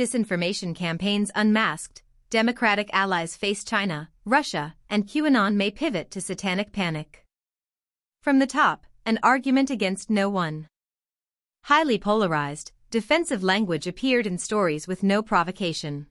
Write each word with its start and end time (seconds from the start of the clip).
disinformation 0.00 0.74
campaigns 0.74 1.30
unmasked, 1.34 2.02
Democratic 2.30 2.88
allies 2.94 3.36
face 3.36 3.62
China, 3.62 4.08
Russia, 4.24 4.74
and 4.88 5.06
QAnon 5.06 5.56
may 5.56 5.70
pivot 5.70 6.10
to 6.10 6.22
satanic 6.22 6.72
panic. 6.72 7.26
From 8.22 8.38
the 8.38 8.46
top, 8.46 8.86
an 9.04 9.18
argument 9.22 9.68
against 9.68 10.08
no 10.08 10.30
one. 10.30 10.68
Highly 11.64 11.98
polarized, 11.98 12.72
defensive 12.90 13.42
language 13.42 13.86
appeared 13.86 14.26
in 14.26 14.38
stories 14.38 14.88
with 14.88 15.02
no 15.02 15.20
provocation. 15.20 16.06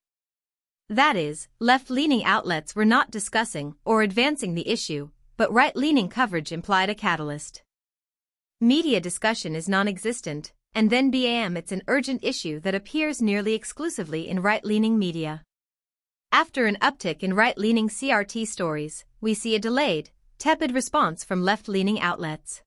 That 0.88 1.16
is, 1.16 1.48
left-leaning 1.58 2.24
outlets 2.24 2.76
were 2.76 2.86
not 2.86 3.10
discussing 3.10 3.74
or 3.86 4.04
advancing 4.04 4.54
the 4.54 4.70
issue, 4.70 5.10
but 5.36 5.52
right-leaning 5.52 6.10
coverage 6.10 6.52
implied 6.52 6.92
a 6.92 6.96
catalyst. 6.96 7.64
Media 8.62 9.00
discussion 9.00 9.56
is 9.56 9.68
non-existent, 9.68 10.54
and 10.74 10.90
then 10.90 11.12
BAM 11.12 11.58
it's 11.58 11.72
an 11.72 11.84
urgent 11.88 12.24
issue 12.24 12.60
that 12.62 12.76
appears 12.76 13.22
nearly 13.22 13.54
exclusively 13.54 14.28
in 14.28 14.42
right-leaning 14.42 14.98
media. 14.98 15.44
After 16.32 16.68
an 16.68 16.78
uptick 16.82 17.24
in 17.24 17.34
right-leaning 17.34 17.90
CRT 17.90 18.48
stories, 18.48 19.06
we 19.20 19.34
see 19.34 19.56
a 19.56 19.60
delayed, 19.60 20.12
tepid 20.38 20.72
response 20.72 21.24
from 21.24 21.44
left-leaning 21.44 22.00
outlets. 22.00 22.62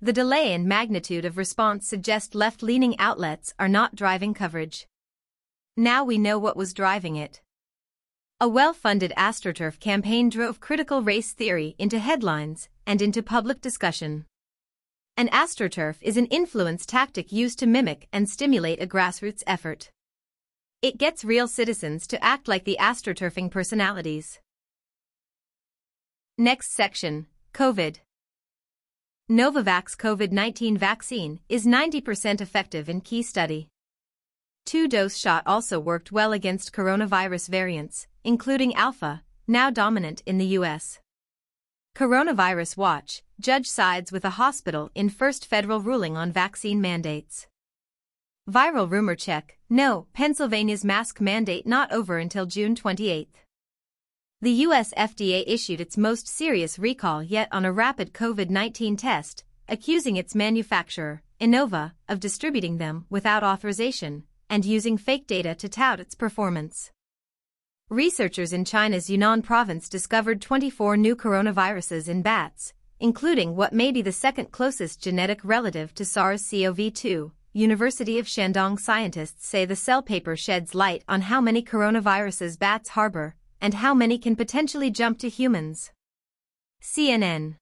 The 0.00 0.12
delay 0.12 0.52
and 0.52 0.66
magnitude 0.66 1.24
of 1.24 1.38
response 1.38 1.86
suggest 1.86 2.34
left-leaning 2.34 2.98
outlets 2.98 3.54
are 3.58 3.68
not 3.68 3.94
driving 3.94 4.34
coverage. 4.34 4.86
Now 5.76 6.04
we 6.04 6.18
know 6.18 6.38
what 6.38 6.56
was 6.56 6.74
driving 6.74 7.16
it. 7.16 7.40
A 8.40 8.48
well-funded 8.48 9.12
AstroTurf 9.16 9.80
campaign 9.80 10.28
drove 10.28 10.60
critical 10.60 11.00
race 11.00 11.32
theory 11.32 11.76
into 11.78 11.98
headlines 11.98 12.68
and 12.86 13.00
into 13.00 13.22
public 13.22 13.60
discussion. 13.60 14.26
An 15.16 15.28
AstroTurf 15.28 15.94
is 16.00 16.16
an 16.16 16.26
influence 16.26 16.84
tactic 16.84 17.30
used 17.30 17.60
to 17.60 17.66
mimic 17.66 18.08
and 18.12 18.28
stimulate 18.28 18.82
a 18.82 18.86
grassroots 18.86 19.44
effort. 19.46 19.92
It 20.82 20.98
gets 20.98 21.24
real 21.24 21.46
citizens 21.46 22.08
to 22.08 22.22
act 22.22 22.48
like 22.48 22.64
the 22.64 22.76
astroturfing 22.80 23.52
personalities. 23.52 24.40
Next 26.36 26.72
section 26.72 27.26
COVID. 27.52 27.98
Novavax 29.30 29.96
COVID 29.96 30.32
19 30.32 30.76
vaccine 30.76 31.38
is 31.48 31.64
90% 31.64 32.40
effective 32.40 32.88
in 32.88 33.00
key 33.00 33.22
study. 33.22 33.68
Two 34.66 34.88
dose 34.88 35.16
shot 35.16 35.44
also 35.46 35.78
worked 35.78 36.10
well 36.10 36.32
against 36.32 36.72
coronavirus 36.72 37.50
variants, 37.50 38.08
including 38.24 38.74
Alpha, 38.74 39.22
now 39.46 39.70
dominant 39.70 40.24
in 40.26 40.38
the 40.38 40.58
US. 40.58 40.98
Coronavirus 41.94 42.76
Watch 42.76 43.22
judge 43.40 43.68
sides 43.68 44.10
with 44.10 44.24
a 44.24 44.30
hospital 44.30 44.90
in 44.96 45.08
first 45.08 45.46
federal 45.46 45.80
ruling 45.80 46.16
on 46.16 46.32
vaccine 46.32 46.80
mandates. 46.80 47.46
Viral 48.50 48.90
rumor 48.90 49.14
check 49.14 49.58
no, 49.70 50.08
Pennsylvania's 50.12 50.84
mask 50.84 51.20
mandate 51.20 51.68
not 51.68 51.92
over 51.92 52.18
until 52.18 52.46
June 52.46 52.74
28. 52.74 53.28
The 54.40 54.50
US 54.66 54.92
FDA 54.94 55.44
issued 55.46 55.80
its 55.80 55.96
most 55.96 56.26
serious 56.26 56.80
recall 56.80 57.22
yet 57.22 57.48
on 57.52 57.64
a 57.64 57.72
rapid 57.72 58.12
COVID 58.12 58.50
19 58.50 58.96
test, 58.96 59.44
accusing 59.68 60.16
its 60.16 60.34
manufacturer, 60.34 61.22
Innova, 61.40 61.92
of 62.08 62.18
distributing 62.18 62.78
them 62.78 63.06
without 63.08 63.44
authorization 63.44 64.24
and 64.50 64.64
using 64.64 64.98
fake 64.98 65.28
data 65.28 65.54
to 65.54 65.68
tout 65.68 66.00
its 66.00 66.16
performance. 66.16 66.90
Researchers 67.90 68.54
in 68.54 68.64
China's 68.64 69.10
Yunnan 69.10 69.42
province 69.42 69.90
discovered 69.90 70.40
24 70.40 70.96
new 70.96 71.14
coronaviruses 71.14 72.08
in 72.08 72.22
bats, 72.22 72.72
including 72.98 73.56
what 73.56 73.74
may 73.74 73.92
be 73.92 74.00
the 74.00 74.10
second 74.10 74.50
closest 74.50 75.02
genetic 75.02 75.44
relative 75.44 75.94
to 75.96 76.02
SARS-CoV-2, 76.02 77.30
University 77.52 78.18
of 78.18 78.24
Shandong 78.24 78.80
scientists 78.80 79.46
say 79.46 79.66
the 79.66 79.76
cell 79.76 80.00
paper 80.00 80.34
sheds 80.34 80.74
light 80.74 81.04
on 81.06 81.20
how 81.20 81.42
many 81.42 81.62
coronaviruses 81.62 82.58
bats 82.58 82.88
harbor 82.88 83.34
and 83.60 83.74
how 83.74 83.92
many 83.92 84.16
can 84.16 84.34
potentially 84.34 84.90
jump 84.90 85.18
to 85.18 85.28
humans. 85.28 85.92
CNN. 86.80 87.56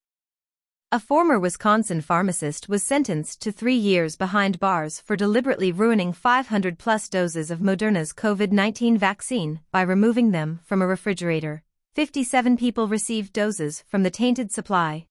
A 0.94 1.00
former 1.00 1.40
Wisconsin 1.40 2.02
pharmacist 2.02 2.68
was 2.68 2.82
sentenced 2.82 3.40
to 3.40 3.50
three 3.50 3.76
years 3.76 4.14
behind 4.14 4.60
bars 4.60 5.00
for 5.00 5.16
deliberately 5.16 5.72
ruining 5.72 6.12
500 6.12 6.78
plus 6.78 7.08
doses 7.08 7.50
of 7.50 7.60
Moderna's 7.60 8.12
COVID 8.12 8.52
19 8.52 8.98
vaccine 8.98 9.60
by 9.70 9.80
removing 9.80 10.32
them 10.32 10.60
from 10.64 10.82
a 10.82 10.86
refrigerator. 10.86 11.62
57 11.94 12.58
people 12.58 12.88
received 12.88 13.32
doses 13.32 13.82
from 13.88 14.02
the 14.02 14.10
tainted 14.10 14.52
supply. 14.52 15.06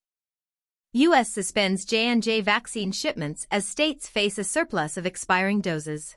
U.S. 0.93 1.31
suspends 1.33 1.83
J&J 1.83 2.41
vaccine 2.41 2.91
shipments 2.91 3.47
as 3.49 3.67
states 3.67 4.07
face 4.07 4.37
a 4.37 4.43
surplus 4.43 4.97
of 4.97 5.07
expiring 5.07 5.61
doses. 5.61 6.15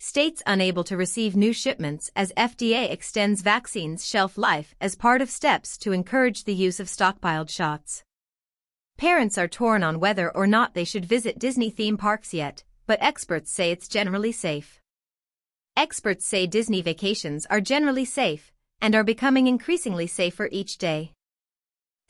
States 0.00 0.42
unable 0.46 0.84
to 0.84 0.96
receive 0.96 1.36
new 1.36 1.52
shipments 1.52 2.10
as 2.16 2.32
FDA 2.38 2.90
extends 2.90 3.42
vaccines 3.42 4.08
shelf 4.08 4.38
life 4.38 4.74
as 4.80 4.94
part 4.94 5.20
of 5.20 5.28
steps 5.28 5.76
to 5.76 5.92
encourage 5.92 6.44
the 6.44 6.54
use 6.54 6.80
of 6.80 6.86
stockpiled 6.86 7.50
shots. 7.50 8.02
Parents 8.98 9.36
are 9.38 9.48
torn 9.48 9.82
on 9.82 10.00
whether 10.00 10.30
or 10.30 10.46
not 10.46 10.74
they 10.74 10.84
should 10.84 11.04
visit 11.04 11.38
Disney 11.38 11.70
theme 11.70 11.96
parks 11.96 12.32
yet, 12.32 12.64
but 12.86 13.02
experts 13.02 13.50
say 13.50 13.70
it's 13.70 13.88
generally 13.88 14.32
safe. 14.32 14.80
Experts 15.76 16.26
say 16.26 16.46
Disney 16.46 16.82
vacations 16.82 17.46
are 17.46 17.60
generally 17.60 18.04
safe 18.04 18.52
and 18.80 18.94
are 18.94 19.04
becoming 19.04 19.46
increasingly 19.46 20.06
safer 20.06 20.48
each 20.52 20.76
day. 20.76 21.12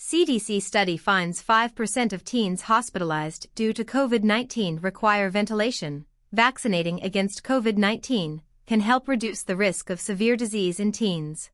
CDC 0.00 0.60
study 0.60 0.97
finds 0.97 1.41
5% 1.41 2.12
of 2.12 2.25
teens 2.25 2.62
hospitalized 2.62 3.47
due 3.54 3.72
to 3.72 3.84
COVID-19 3.84 4.82
require 4.82 5.31
ventilation. 5.31 6.06
Vaccinating 6.32 7.00
against 7.04 7.44
COVID-19 7.44 8.41
can 8.66 8.81
help 8.81 9.06
reduce 9.06 9.44
the 9.44 9.54
risk 9.54 9.91
of 9.91 10.00
severe 10.00 10.34
disease 10.34 10.81
in 10.81 10.91
teens. 10.91 11.50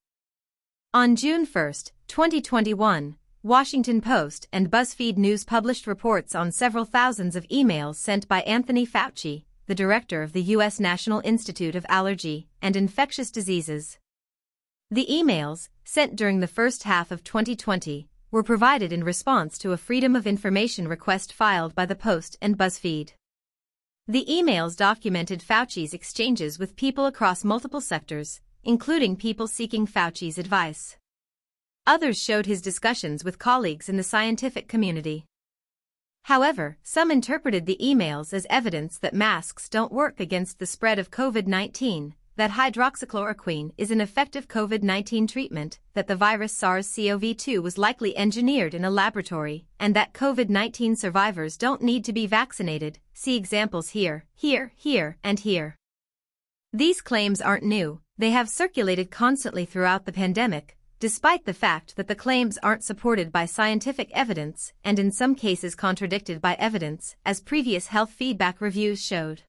On 0.95 1.15
June 1.15 1.45
1, 1.45 1.73
2021, 2.07 3.17
Washington 3.45 4.01
Post 4.01 4.49
and 4.53 4.69
BuzzFeed 4.69 5.17
News 5.17 5.45
published 5.45 5.87
reports 5.87 6.35
on 6.35 6.51
several 6.51 6.85
thousands 6.85 7.37
of 7.37 7.47
emails 7.47 7.95
sent 7.95 8.27
by 8.27 8.41
Anthony 8.41 8.85
Fauci, 8.85 9.45
the 9.67 9.77
director 9.77 10.25
of 10.25 10.33
the 10.33 10.43
U.S. 10.43 10.81
National 10.81 11.21
Institute 11.25 11.77
of 11.77 11.87
Allergy 11.89 12.49
and 12.61 12.75
Infectious 12.75 13.31
Diseases. 13.31 13.97
The 14.91 15.07
emails, 15.09 15.69
sent 15.85 16.17
during 16.17 16.41
the 16.41 16.49
first 16.49 16.83
half 16.83 17.13
of 17.13 17.23
2020, 17.23 18.09
were 18.33 18.43
provided 18.43 18.93
in 18.93 19.05
response 19.05 19.57
to 19.59 19.71
a 19.71 19.77
Freedom 19.77 20.17
of 20.17 20.27
Information 20.27 20.89
request 20.89 21.33
filed 21.33 21.77
by 21.77 21.87
the 21.87 21.95
Post 21.95 22.37
and 22.43 22.59
BuzzFeed. 22.59 23.13
The 24.09 24.27
emails 24.29 24.77
documented 24.77 25.43
Fauci's 25.43 25.95
exchanges 25.95 26.59
with 26.59 26.75
people 26.75 27.07
across 27.07 27.45
multiple 27.45 27.81
sectors, 27.81 28.41
including 28.65 29.15
people 29.15 29.47
seeking 29.47 29.87
Fauci's 29.87 30.39
advice. 30.39 30.97
Others 31.89 32.19
showed 32.19 32.45
his 32.45 32.61
discussions 32.61 33.25
with 33.25 33.39
colleagues 33.39 33.89
in 33.89 33.97
the 33.97 34.03
scientific 34.03 34.69
community. 34.69 35.25
However, 36.25 36.77
some 36.83 37.11
interpreted 37.11 37.65
the 37.65 37.79
emails 37.83 38.35
as 38.35 38.47
evidence 38.51 38.99
that 38.99 39.15
masks 39.15 39.71
don't 39.71 39.91
work 39.91 40.21
against 40.21 40.59
the 40.59 40.67
spread 40.67 40.99
of 40.99 41.11
COVID 41.11 41.47
19, 41.47 42.15
that 42.37 42.51
hydroxychloroquine 42.51 43.73
is 43.79 43.91
an 43.91 44.03
effective 44.03 44.49
COVID-19 44.49 45.29
treatment, 45.29 45.79
that 45.95 46.09
the 46.09 46.15
virus 46.15 46.53
SARS-CoV-2 46.53 47.63
was 47.63 47.79
likely 47.79 48.15
engineered 48.19 48.75
in 48.75 48.85
a 48.85 48.91
laboratory, 48.91 49.65
and 49.81 49.97
that 49.97 50.13
COVID-19 50.13 50.95
survivors 50.95 51.57
don't 51.57 51.81
need 51.81 52.05
to 52.05 52.13
be 52.13 52.27
vaccinated. 52.27 52.99
See 53.15 53.35
examples 53.35 53.89
here, 53.89 54.27
here, 54.35 54.73
here, 54.77 55.17
and 55.25 55.41
here. 55.41 55.75
These 56.71 57.01
claims 57.01 57.41
aren't 57.41 57.65
new, 57.65 58.03
they 58.19 58.31
have 58.31 58.51
circulated 58.51 59.11
constantly 59.11 59.65
throughout 59.65 60.05
the 60.05 60.13
pandemic, 60.13 60.78
despite 61.01 61.45
the 61.45 61.55
fact 61.55 61.95
that 61.95 62.09
the 62.09 62.15
claims 62.15 62.59
aren't 62.59 62.83
supported 62.83 63.31
by 63.31 63.47
scientific 63.47 64.11
evidence 64.13 64.73
and 64.83 64.99
in 64.99 65.13
some 65.13 65.35
cases 65.35 65.75
contradicted 65.77 66.41
by 66.41 66.55
evidence, 66.55 67.15
as 67.25 67.41
previous 67.41 67.87
health 67.89 68.11
feedback 68.11 68.61
reviews 68.61 69.01
showed. 69.01 69.43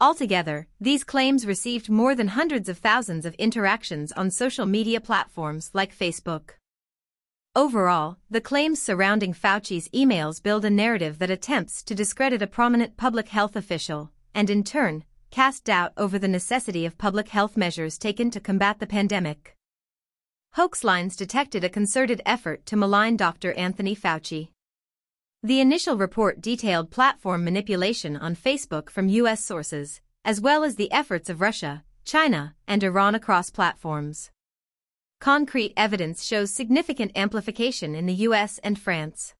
Altogether, 0.00 0.66
these 0.80 1.04
claims 1.04 1.46
received 1.46 1.88
more 1.88 2.14
than 2.14 2.28
hundreds 2.28 2.68
of 2.68 2.78
thousands 2.78 3.26
of 3.26 3.34
interactions 3.34 4.10
on 4.12 4.30
social 4.30 4.66
media 4.66 5.00
platforms 5.00 5.70
like 5.74 5.96
Facebook. 5.96 6.50
Overall, 7.54 8.16
the 8.28 8.40
claims 8.40 8.82
surrounding 8.82 9.32
Fauci's 9.32 9.88
emails 9.90 10.42
build 10.42 10.64
a 10.64 10.70
narrative 10.70 11.20
that 11.20 11.30
attempts 11.30 11.82
to 11.84 11.94
discredit 11.94 12.42
a 12.42 12.48
prominent 12.48 12.96
public 12.96 13.28
health 13.28 13.54
official, 13.54 14.10
and 14.34 14.50
in 14.50 14.64
turn, 14.64 15.04
cast 15.30 15.64
doubt 15.64 15.92
over 15.96 16.18
the 16.18 16.26
necessity 16.26 16.84
of 16.84 16.98
public 16.98 17.28
health 17.28 17.56
measures 17.56 17.96
taken 17.96 18.30
to 18.30 18.40
combat 18.40 18.80
the 18.80 18.86
pandemic. 18.86 19.53
Hoaxlines 20.56 21.16
detected 21.16 21.64
a 21.64 21.68
concerted 21.68 22.22
effort 22.24 22.64
to 22.66 22.76
malign 22.76 23.16
Dr. 23.16 23.52
Anthony 23.54 23.96
Fauci. 23.96 24.50
The 25.42 25.60
initial 25.60 25.96
report 25.96 26.40
detailed 26.40 26.92
platform 26.92 27.42
manipulation 27.42 28.16
on 28.16 28.36
Facebook 28.36 28.88
from 28.88 29.08
U.S. 29.08 29.44
sources, 29.44 30.00
as 30.24 30.40
well 30.40 30.62
as 30.62 30.76
the 30.76 30.92
efforts 30.92 31.28
of 31.28 31.40
Russia, 31.40 31.82
China, 32.04 32.54
and 32.68 32.84
Iran 32.84 33.16
across 33.16 33.50
platforms. 33.50 34.30
Concrete 35.20 35.72
evidence 35.76 36.24
shows 36.24 36.54
significant 36.54 37.10
amplification 37.16 37.96
in 37.96 38.06
the 38.06 38.14
US 38.28 38.58
and 38.58 38.78
France. 38.78 39.34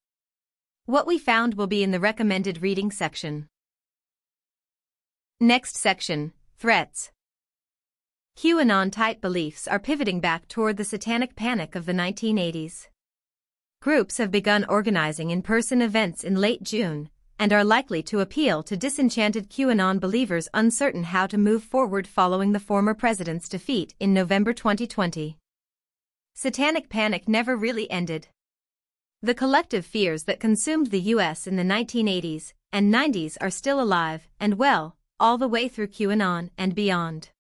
What 0.87 1.07
we 1.07 1.17
found 1.19 1.55
will 1.55 1.69
be 1.69 1.85
in 1.85 1.93
the 1.93 2.01
recommended 2.01 2.61
reading 2.61 2.91
section. 2.91 3.47
Next 5.41 5.77
section 5.77 6.33
threats. 6.59 7.13
QAnon-type 8.37 9.21
beliefs 9.21 9.69
are 9.69 9.79
pivoting 9.79 10.21
back 10.21 10.49
toward 10.49 10.77
the 10.77 10.85
satanic 10.85 11.37
panic 11.37 11.75
of 11.75 11.87
the 11.87 11.93
1980s. 11.93 12.89
Groups 13.81 14.19
have 14.19 14.31
begun 14.31 14.65
organizing 14.69 15.31
in-person 15.31 15.81
events 15.81 16.25
in 16.25 16.35
late 16.35 16.63
June 16.63 17.11
and 17.39 17.53
are 17.53 17.65
likely 17.65 18.03
to 18.03 18.21
appeal 18.21 18.63
to 18.63 18.77
disenchanted 18.77 19.51
QAnon 19.51 20.01
believers 20.01 20.49
uncertain 20.55 21.05
how 21.05 21.27
to 21.27 21.39
move 21.39 21.63
forward 21.63 22.07
following 22.07 22.53
the 22.53 22.61
former 22.61 22.95
president's 22.95 23.49
defeat 23.49 23.95
in 24.01 24.13
November 24.13 24.53
2020. 24.53 25.37
Satanic 26.35 26.89
panic 26.89 27.29
never 27.29 27.57
really 27.57 27.91
ended. 27.91 28.29
The 29.23 29.35
collective 29.35 29.87
fears 29.87 30.25
that 30.25 30.41
consumed 30.41 30.89
the 30.89 31.01
US 31.01 31.47
in 31.47 31.57
the 31.57 31.63
1980s 31.63 32.53
and 32.73 32.93
90s 32.93 33.37
are 33.41 33.51
still 33.51 33.81
alive 33.81 34.29
and 34.41 34.59
well, 34.59 34.97
all 35.21 35.39
the 35.39 35.49
way 35.49 35.69
through 35.69 35.89
QAnon 35.89 36.51
and 36.59 36.75
beyond. 36.75 37.31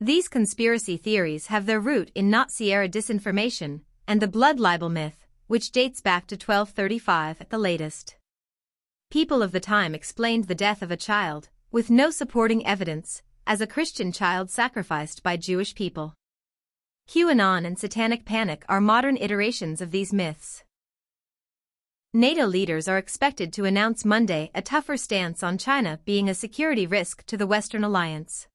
These 0.00 0.28
conspiracy 0.28 0.98
theories 0.98 1.46
have 1.46 1.64
their 1.64 1.80
root 1.80 2.10
in 2.14 2.28
Nazi-era 2.28 2.86
disinformation 2.86 3.80
and 4.06 4.20
the 4.20 4.28
blood 4.28 4.60
libel 4.60 4.90
myth, 4.90 5.26
which 5.46 5.70
dates 5.70 6.02
back 6.02 6.26
to 6.26 6.34
1235 6.34 7.40
at 7.40 7.48
the 7.48 7.56
latest. 7.56 8.16
People 9.10 9.42
of 9.42 9.52
the 9.52 9.60
time 9.60 9.94
explained 9.94 10.44
the 10.44 10.54
death 10.54 10.82
of 10.82 10.90
a 10.90 10.98
child, 10.98 11.48
with 11.72 11.88
no 11.88 12.10
supporting 12.10 12.66
evidence, 12.66 13.22
as 13.46 13.62
a 13.62 13.66
Christian 13.66 14.12
child 14.12 14.50
sacrificed 14.50 15.22
by 15.22 15.38
Jewish 15.38 15.74
people. 15.74 16.12
QAnon 17.08 17.64
and 17.66 17.78
Satanic 17.78 18.26
Panic 18.26 18.66
are 18.68 18.82
modern 18.82 19.16
iterations 19.16 19.80
of 19.80 19.92
these 19.92 20.12
myths. 20.12 20.62
NATO 22.12 22.44
leaders 22.44 22.86
are 22.86 22.98
expected 22.98 23.50
to 23.54 23.64
announce 23.64 24.04
Monday 24.04 24.50
a 24.54 24.60
tougher 24.60 24.98
stance 24.98 25.42
on 25.42 25.56
China 25.56 26.00
being 26.04 26.28
a 26.28 26.34
security 26.34 26.86
risk 26.86 27.24
to 27.26 27.38
the 27.38 27.46
Western 27.46 27.82
alliance. 27.82 28.46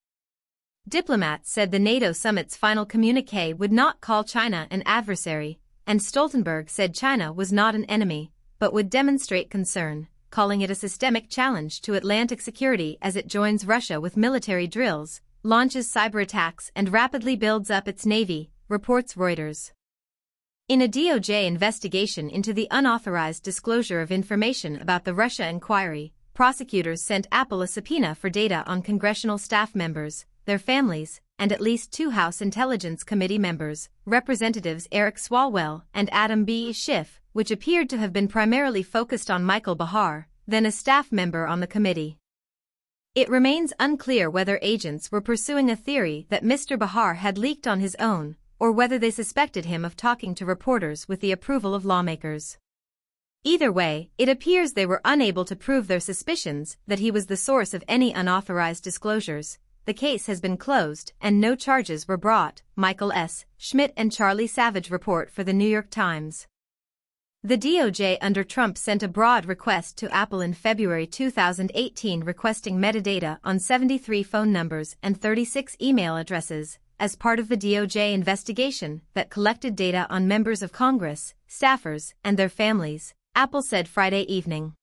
Diplomats 0.87 1.51
said 1.51 1.71
the 1.71 1.79
NATO 1.79 2.11
summit's 2.11 2.57
final 2.57 2.85
communique 2.85 3.53
would 3.53 3.71
not 3.71 4.01
call 4.01 4.23
China 4.23 4.67
an 4.71 4.81
adversary, 4.85 5.59
and 5.85 5.99
Stoltenberg 6.01 6.69
said 6.69 6.95
China 6.95 7.31
was 7.31 7.53
not 7.53 7.75
an 7.75 7.85
enemy, 7.85 8.31
but 8.57 8.73
would 8.73 8.89
demonstrate 8.89 9.51
concern, 9.51 10.07
calling 10.31 10.61
it 10.61 10.71
a 10.71 10.75
systemic 10.75 11.29
challenge 11.29 11.81
to 11.81 11.93
Atlantic 11.93 12.41
security 12.41 12.97
as 13.01 13.15
it 13.15 13.27
joins 13.27 13.67
Russia 13.67 14.01
with 14.01 14.17
military 14.17 14.65
drills, 14.65 15.21
launches 15.43 15.91
cyber 15.91 16.21
attacks 16.21 16.71
and 16.75 16.91
rapidly 16.91 17.35
builds 17.35 17.69
up 17.69 17.87
its 17.87 18.05
navy, 18.05 18.49
reports 18.67 19.13
Reuters. 19.13 19.71
In 20.67 20.81
a 20.81 20.87
DOJ 20.87 21.45
investigation 21.45 22.29
into 22.29 22.53
the 22.53 22.67
unauthorized 22.71 23.43
disclosure 23.43 24.01
of 24.01 24.11
information 24.11 24.81
about 24.81 25.05
the 25.05 25.13
Russia 25.13 25.47
inquiry, 25.47 26.11
prosecutors 26.33 27.03
sent 27.03 27.27
Apple 27.31 27.61
a 27.61 27.67
subpoena 27.67 28.15
for 28.15 28.29
data 28.29 28.63
on 28.65 28.81
congressional 28.81 29.37
staff 29.37 29.75
members, 29.75 30.25
their 30.45 30.59
families, 30.59 31.21
and 31.37 31.51
at 31.51 31.61
least 31.61 31.91
two 31.91 32.11
House 32.11 32.41
Intelligence 32.41 33.03
Committee 33.03 33.39
members, 33.39 33.89
Representatives 34.05 34.87
Eric 34.91 35.17
Swalwell 35.17 35.83
and 35.93 36.07
Adam 36.13 36.45
B. 36.45 36.71
Schiff, 36.71 37.19
which 37.33 37.51
appeared 37.51 37.89
to 37.89 37.97
have 37.97 38.13
been 38.13 38.27
primarily 38.27 38.83
focused 38.83 39.31
on 39.31 39.43
Michael 39.43 39.75
Bahar, 39.75 40.27
then 40.47 40.65
a 40.65 40.71
staff 40.71 41.11
member 41.11 41.47
on 41.47 41.59
the 41.59 41.67
committee. 41.67 42.17
It 43.13 43.29
remains 43.29 43.73
unclear 43.79 44.29
whether 44.29 44.59
agents 44.61 45.11
were 45.11 45.19
pursuing 45.19 45.69
a 45.69 45.75
theory 45.75 46.27
that 46.29 46.43
Mr. 46.43 46.77
Bahar 46.79 47.15
had 47.15 47.37
leaked 47.37 47.67
on 47.67 47.79
his 47.79 47.95
own, 47.95 48.37
or 48.59 48.71
whether 48.71 48.99
they 48.99 49.11
suspected 49.11 49.65
him 49.65 49.83
of 49.83 49.95
talking 49.95 50.35
to 50.35 50.45
reporters 50.45 51.07
with 51.07 51.19
the 51.19 51.31
approval 51.31 51.73
of 51.73 51.83
lawmakers. 51.83 52.57
Either 53.43 53.71
way, 53.71 54.11
it 54.19 54.29
appears 54.29 54.73
they 54.73 54.85
were 54.85 55.01
unable 55.03 55.43
to 55.45 55.55
prove 55.55 55.87
their 55.87 55.99
suspicions 55.99 56.77
that 56.85 56.99
he 56.99 57.09
was 57.09 57.25
the 57.25 57.35
source 57.35 57.73
of 57.73 57.83
any 57.87 58.13
unauthorized 58.13 58.83
disclosures, 58.83 59.57
the 59.85 59.93
case 59.93 60.27
has 60.27 60.39
been 60.39 60.57
closed 60.57 61.13
and 61.19 61.41
no 61.41 61.55
charges 61.55 62.07
were 62.07 62.17
brought, 62.17 62.61
Michael 62.75 63.11
S. 63.11 63.45
Schmidt 63.57 63.93
and 63.97 64.11
Charlie 64.11 64.47
Savage 64.47 64.91
report 64.91 65.29
for 65.29 65.43
the 65.43 65.53
New 65.53 65.67
York 65.67 65.89
Times. 65.89 66.47
The 67.43 67.57
DOJ 67.57 68.19
under 68.21 68.43
Trump 68.43 68.77
sent 68.77 69.01
a 69.01 69.07
broad 69.07 69.47
request 69.47 69.97
to 69.97 70.13
Apple 70.13 70.41
in 70.41 70.53
February 70.53 71.07
2018 71.07 72.23
requesting 72.23 72.77
metadata 72.77 73.39
on 73.43 73.57
73 73.57 74.21
phone 74.21 74.51
numbers 74.51 74.95
and 75.01 75.19
36 75.19 75.75
email 75.81 76.17
addresses 76.17 76.77
as 76.99 77.15
part 77.15 77.39
of 77.39 77.49
the 77.49 77.57
DOJ 77.57 78.13
investigation 78.13 79.01
that 79.15 79.31
collected 79.31 79.75
data 79.75 80.05
on 80.11 80.27
members 80.27 80.61
of 80.61 80.71
Congress, 80.71 81.33
staffers, 81.49 82.13
and 82.23 82.37
their 82.37 82.47
families, 82.47 83.15
Apple 83.33 83.63
said 83.63 83.87
Friday 83.87 84.21
evening. 84.31 84.75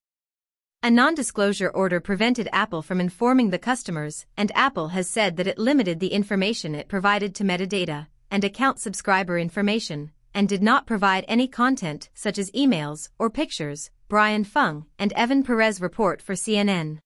A 0.80 0.92
non-disclosure 0.92 1.70
order 1.70 1.98
prevented 1.98 2.48
Apple 2.52 2.82
from 2.82 3.00
informing 3.00 3.50
the 3.50 3.58
customers, 3.58 4.26
and 4.36 4.52
Apple 4.54 4.88
has 4.88 5.10
said 5.10 5.36
that 5.36 5.48
it 5.48 5.58
limited 5.58 5.98
the 5.98 6.12
information 6.12 6.72
it 6.72 6.88
provided 6.88 7.34
to 7.34 7.44
metadata 7.44 8.06
and 8.30 8.44
account 8.44 8.78
subscriber 8.78 9.38
information, 9.38 10.12
and 10.32 10.48
did 10.48 10.62
not 10.62 10.86
provide 10.86 11.24
any 11.26 11.48
content 11.48 12.10
such 12.14 12.38
as 12.38 12.52
emails 12.52 13.08
or 13.18 13.28
pictures, 13.28 13.90
Brian 14.06 14.44
Fung 14.44 14.86
and 15.00 15.12
Evan 15.14 15.42
Perez 15.42 15.80
report 15.80 16.22
for 16.22 16.34
CNN. 16.34 17.00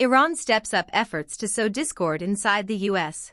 Iran 0.00 0.34
steps 0.34 0.74
up 0.74 0.90
efforts 0.92 1.36
to 1.36 1.46
sow 1.46 1.68
discord 1.68 2.20
inside 2.20 2.66
the 2.66 2.88
U.S. 2.90 3.32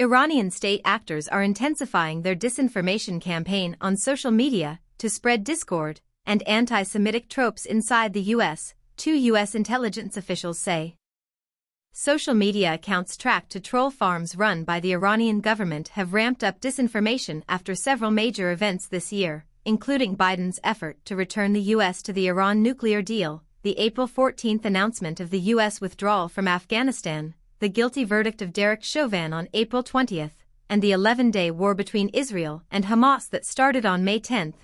Iranian 0.00 0.50
state 0.50 0.80
actors 0.84 1.28
are 1.28 1.44
intensifying 1.44 2.22
their 2.22 2.34
disinformation 2.34 3.20
campaign 3.20 3.76
on 3.80 3.96
social 3.96 4.32
media 4.32 4.80
to 4.98 5.08
spread 5.08 5.44
discord 5.44 6.00
and 6.26 6.42
anti-Semitic 6.48 7.28
tropes 7.28 7.64
inside 7.66 8.12
the 8.12 8.22
U.S., 8.34 8.74
two 8.96 9.14
U.S. 9.14 9.54
intelligence 9.54 10.16
officials 10.16 10.58
say. 10.58 10.96
Social 11.92 12.34
media 12.34 12.74
accounts 12.74 13.16
tracked 13.16 13.50
to 13.50 13.60
troll 13.60 13.90
farms 13.90 14.36
run 14.36 14.62
by 14.62 14.78
the 14.78 14.92
Iranian 14.92 15.40
government 15.40 15.88
have 15.88 16.14
ramped 16.14 16.44
up 16.44 16.60
disinformation 16.60 17.42
after 17.48 17.74
several 17.74 18.12
major 18.12 18.52
events 18.52 18.86
this 18.86 19.12
year, 19.12 19.44
including 19.64 20.16
Biden's 20.16 20.60
effort 20.62 21.04
to 21.04 21.16
return 21.16 21.52
the 21.52 21.72
U.S. 21.74 22.00
to 22.02 22.12
the 22.12 22.28
Iran 22.28 22.62
nuclear 22.62 23.02
deal, 23.02 23.42
the 23.62 23.78
April 23.78 24.06
14 24.06 24.60
announcement 24.64 25.18
of 25.18 25.30
the 25.30 25.40
U.S. 25.54 25.80
withdrawal 25.80 26.28
from 26.28 26.46
Afghanistan, 26.46 27.34
the 27.58 27.68
guilty 27.68 28.04
verdict 28.04 28.40
of 28.40 28.52
Derek 28.52 28.82
Chauvin 28.82 29.32
on 29.32 29.48
April 29.52 29.82
20, 29.82 30.30
and 30.70 30.80
the 30.80 30.92
11-day 30.92 31.50
war 31.50 31.74
between 31.74 32.08
Israel 32.10 32.62
and 32.70 32.84
Hamas 32.84 33.28
that 33.30 33.44
started 33.44 33.84
on 33.84 34.04
May 34.04 34.20
10. 34.20 34.54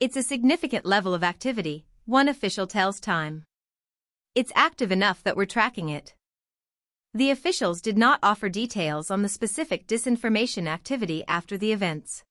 It's 0.00 0.16
a 0.16 0.22
significant 0.22 0.86
level 0.86 1.12
of 1.12 1.22
activity, 1.22 1.84
one 2.06 2.26
official 2.26 2.66
tells 2.66 3.00
Time. 3.00 3.44
It's 4.34 4.50
active 4.54 4.90
enough 4.90 5.22
that 5.24 5.36
we're 5.36 5.44
tracking 5.44 5.90
it. 5.90 6.14
The 7.12 7.30
officials 7.30 7.82
did 7.82 7.98
not 7.98 8.18
offer 8.22 8.48
details 8.48 9.10
on 9.10 9.20
the 9.20 9.28
specific 9.28 9.86
disinformation 9.86 10.66
activity 10.66 11.22
after 11.28 11.58
the 11.58 11.70
events. 11.70 12.24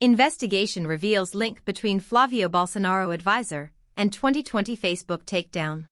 Investigation 0.00 0.86
reveals 0.86 1.34
link 1.34 1.66
between 1.66 2.00
Flavio 2.00 2.48
Bolsonaro 2.48 3.12
advisor 3.12 3.72
and 3.94 4.10
2020 4.10 4.74
Facebook 4.74 5.24
takedown. 5.24 5.84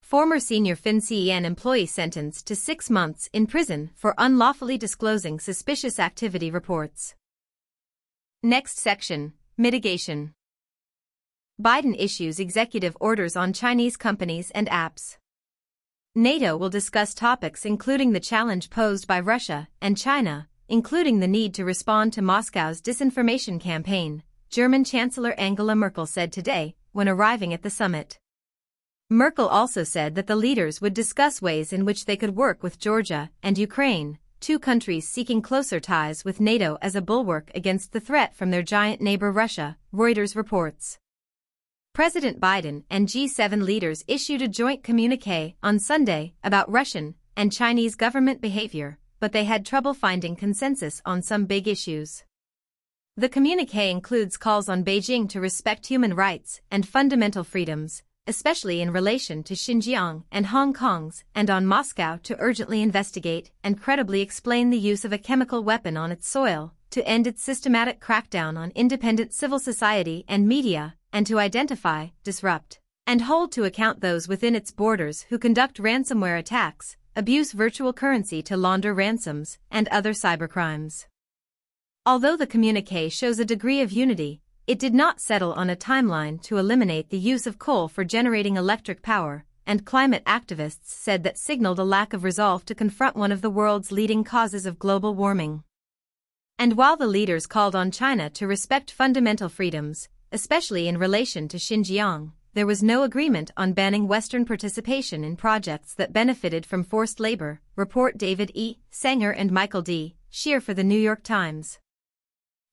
Former 0.00 0.40
senior 0.40 0.76
FinCEN 0.76 1.44
employee 1.44 1.84
sentenced 1.84 2.46
to 2.46 2.56
six 2.56 2.88
months 2.88 3.28
in 3.34 3.46
prison 3.46 3.90
for 3.94 4.14
unlawfully 4.16 4.78
disclosing 4.78 5.38
suspicious 5.38 5.98
activity 5.98 6.50
reports. 6.50 7.14
Next 8.42 8.78
section 8.78 9.34
Mitigation 9.60 10.32
Biden 11.60 11.94
issues 11.98 12.40
executive 12.40 12.96
orders 12.98 13.36
on 13.36 13.52
Chinese 13.52 13.94
companies 13.94 14.50
and 14.52 14.66
apps. 14.68 15.18
NATO 16.14 16.56
will 16.56 16.70
discuss 16.70 17.12
topics 17.12 17.66
including 17.66 18.12
the 18.12 18.20
challenge 18.20 18.70
posed 18.70 19.06
by 19.06 19.20
Russia 19.20 19.68
and 19.82 19.98
China, 19.98 20.48
including 20.70 21.20
the 21.20 21.28
need 21.28 21.52
to 21.52 21.66
respond 21.66 22.14
to 22.14 22.22
Moscow's 22.22 22.80
disinformation 22.80 23.60
campaign, 23.60 24.22
German 24.48 24.82
Chancellor 24.82 25.32
Angela 25.32 25.74
Merkel 25.74 26.06
said 26.06 26.32
today 26.32 26.74
when 26.92 27.06
arriving 27.06 27.52
at 27.52 27.60
the 27.60 27.68
summit. 27.68 28.18
Merkel 29.10 29.46
also 29.46 29.84
said 29.84 30.14
that 30.14 30.26
the 30.26 30.36
leaders 30.36 30.80
would 30.80 30.94
discuss 30.94 31.42
ways 31.42 31.70
in 31.70 31.84
which 31.84 32.06
they 32.06 32.16
could 32.16 32.34
work 32.34 32.62
with 32.62 32.78
Georgia 32.78 33.28
and 33.42 33.58
Ukraine 33.58 34.18
two 34.40 34.58
countries 34.58 35.06
seeking 35.06 35.42
closer 35.42 35.78
ties 35.78 36.24
with 36.24 36.40
NATO 36.40 36.78
as 36.80 36.96
a 36.96 37.02
bulwark 37.02 37.50
against 37.54 37.92
the 37.92 38.00
threat 38.00 38.34
from 38.34 38.50
their 38.50 38.62
giant 38.62 39.00
neighbor 39.00 39.30
Russia, 39.30 39.76
Reuters 39.92 40.34
reports. 40.34 40.98
President 41.92 42.40
Biden 42.40 42.84
and 42.88 43.08
G7 43.08 43.62
leaders 43.62 44.02
issued 44.08 44.42
a 44.42 44.48
joint 44.48 44.82
communique 44.82 45.56
on 45.62 45.78
Sunday 45.78 46.34
about 46.42 46.70
Russian 46.70 47.14
and 47.36 47.52
Chinese 47.52 47.96
government 47.96 48.40
behavior, 48.40 48.98
but 49.18 49.32
they 49.32 49.44
had 49.44 49.66
trouble 49.66 49.92
finding 49.92 50.36
consensus 50.36 51.02
on 51.04 51.20
some 51.20 51.44
big 51.46 51.68
issues. 51.68 52.24
The 53.16 53.28
communique 53.28 53.90
includes 53.90 54.36
calls 54.36 54.68
on 54.68 54.84
Beijing 54.84 55.28
to 55.30 55.40
respect 55.40 55.86
human 55.86 56.14
rights 56.14 56.60
and 56.70 56.88
fundamental 56.88 57.44
freedoms, 57.44 58.02
especially 58.30 58.80
in 58.80 58.92
relation 58.92 59.42
to 59.42 59.54
Xinjiang 59.54 60.22
and 60.30 60.46
Hong 60.46 60.72
Kong's, 60.72 61.24
and 61.34 61.50
on 61.50 61.66
Moscow 61.66 62.16
to 62.22 62.36
urgently 62.38 62.80
investigate 62.80 63.50
and 63.64 63.82
credibly 63.82 64.20
explain 64.22 64.70
the 64.70 64.78
use 64.78 65.04
of 65.04 65.12
a 65.12 65.18
chemical 65.18 65.64
weapon 65.64 65.96
on 65.96 66.12
its 66.12 66.28
soil, 66.28 66.72
to 66.90 67.06
end 67.06 67.26
its 67.26 67.42
systematic 67.42 68.00
crackdown 68.00 68.56
on 68.56 68.70
independent 68.76 69.34
civil 69.34 69.58
society 69.58 70.24
and 70.28 70.46
media, 70.46 70.94
and 71.12 71.26
to 71.26 71.40
identify, 71.40 72.06
disrupt, 72.22 72.78
and 73.04 73.22
hold 73.22 73.50
to 73.50 73.64
account 73.64 74.00
those 74.00 74.28
within 74.28 74.54
its 74.54 74.70
borders 74.70 75.22
who 75.28 75.36
conduct 75.36 75.82
ransomware 75.82 76.38
attacks, 76.38 76.96
abuse 77.16 77.50
virtual 77.50 77.92
currency 77.92 78.40
to 78.42 78.56
launder 78.56 78.94
ransoms, 78.94 79.58
and 79.72 79.88
other 79.88 80.12
cybercrimes. 80.12 81.06
Although 82.06 82.36
the 82.36 82.46
communique 82.46 83.08
shows 83.08 83.40
a 83.40 83.44
degree 83.44 83.80
of 83.80 83.90
unity, 83.90 84.40
it 84.70 84.78
did 84.78 84.94
not 84.94 85.18
settle 85.18 85.52
on 85.54 85.68
a 85.68 85.74
timeline 85.74 86.40
to 86.40 86.56
eliminate 86.56 87.10
the 87.10 87.18
use 87.18 87.44
of 87.44 87.58
coal 87.58 87.88
for 87.88 88.04
generating 88.04 88.56
electric 88.56 89.02
power, 89.02 89.44
and 89.66 89.84
climate 89.84 90.22
activists 90.26 90.84
said 90.84 91.24
that 91.24 91.36
signaled 91.36 91.80
a 91.80 91.82
lack 91.82 92.12
of 92.12 92.22
resolve 92.22 92.64
to 92.64 92.72
confront 92.72 93.16
one 93.16 93.32
of 93.32 93.42
the 93.42 93.50
world's 93.50 93.90
leading 93.90 94.22
causes 94.22 94.66
of 94.66 94.78
global 94.78 95.12
warming. 95.12 95.64
And 96.56 96.76
while 96.76 96.96
the 96.96 97.08
leaders 97.08 97.48
called 97.48 97.74
on 97.74 97.90
China 97.90 98.30
to 98.30 98.46
respect 98.46 98.92
fundamental 98.92 99.48
freedoms, 99.48 100.08
especially 100.30 100.86
in 100.86 100.98
relation 100.98 101.48
to 101.48 101.56
Xinjiang, 101.56 102.30
there 102.54 102.64
was 102.64 102.80
no 102.80 103.02
agreement 103.02 103.50
on 103.56 103.72
banning 103.72 104.06
Western 104.06 104.44
participation 104.44 105.24
in 105.24 105.34
projects 105.34 105.94
that 105.94 106.12
benefited 106.12 106.64
from 106.64 106.84
forced 106.84 107.18
labor, 107.18 107.60
report 107.74 108.16
David 108.16 108.52
E. 108.54 108.78
Sanger 108.92 109.32
and 109.32 109.50
Michael 109.50 109.82
D. 109.82 110.14
Shear 110.30 110.60
for 110.60 110.74
the 110.74 110.84
New 110.84 111.00
York 111.00 111.24
Times. 111.24 111.80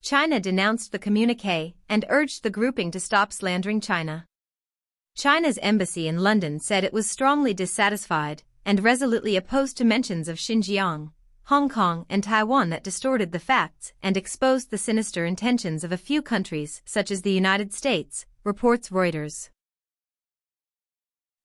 China 0.08 0.40
denounced 0.40 0.94
the 0.94 1.00
communique 1.00 1.76
and 1.90 2.06
urged 2.08 2.42
the 2.42 2.50
grouping 2.50 2.92
to 2.92 2.98
stop 2.98 3.34
slandering 3.34 3.82
China. 3.82 4.26
China's 5.18 5.60
embassy 5.62 6.08
in 6.08 6.24
London 6.24 6.62
said 6.62 6.86
it 6.86 6.94
was 6.94 7.12
strongly 7.12 7.54
dissatisfied 7.54 8.42
and 8.66 8.86
resolutely 8.86 9.36
opposed 9.36 9.76
to 9.76 9.84
mentions 9.84 10.30
of 10.30 10.38
Xinjiang, 10.38 11.12
Hong 11.48 11.68
Kong 11.68 12.06
and 12.10 12.24
Taiwan 12.24 12.70
that 12.70 12.86
distorted 12.86 13.34
the 13.34 13.48
facts 13.52 13.92
and 14.02 14.16
exposed 14.16 14.72
the 14.72 14.78
sinister 14.78 15.26
intentions 15.26 15.84
of 15.84 15.92
a 15.92 15.98
few 15.98 16.22
countries 16.22 16.82
such 16.86 17.12
as 17.12 17.24
the 17.24 17.34
United 17.34 17.74
States, 17.74 18.26
reports 18.46 18.88
Reuters. 18.88 19.50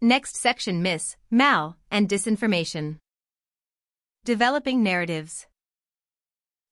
Next 0.01 0.37
section 0.37 0.81
Miss, 0.81 1.17
Mal, 1.33 1.79
and 1.91 2.09
Disinformation. 2.09 2.99
Developing 4.25 4.85
Narratives. 4.85 5.49